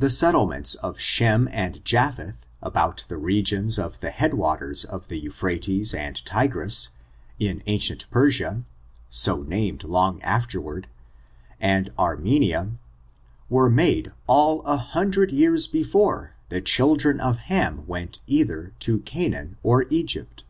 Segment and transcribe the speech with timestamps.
[0.00, 5.20] The settlements of Shem and Japheth, about the regions of the head waters of the
[5.20, 6.88] Euphrates and Tigris,
[7.38, 8.64] in ancient Persia
[9.08, 10.88] (so named long afterward)
[11.60, 12.70] and Armenia,
[13.48, 19.58] were made all a hundred years before the children of Ham went either to Canaan
[19.62, 20.42] or Egypt.